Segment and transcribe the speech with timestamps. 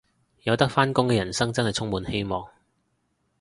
[0.45, 2.47] 有得返工嘅人生真係充滿希望